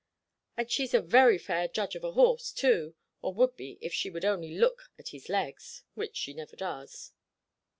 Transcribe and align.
And 0.57 0.71
she's 0.71 0.95
a 0.95 0.99
very 0.99 1.37
fair 1.37 1.67
judge 1.67 1.95
of 1.95 2.03
a 2.03 2.13
horse, 2.13 2.51
too, 2.51 2.95
or 3.21 3.35
would 3.35 3.55
be 3.55 3.77
if 3.81 3.93
she 3.93 4.09
would 4.09 4.25
only 4.25 4.55
look 4.57 4.89
at 4.97 5.09
his 5.09 5.29
legs, 5.29 5.83
which 5.93 6.15
she 6.17 6.33
never 6.33 6.55
does." 6.55 7.11